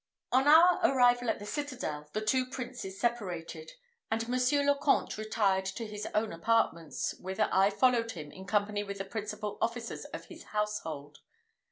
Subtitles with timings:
[0.31, 3.73] On our arrival at the citadel, the two princes separated;
[4.09, 8.83] and Monsieur le Comte retired to his own apartments, whither I followed him in company
[8.83, 11.19] with the principal officers of his household.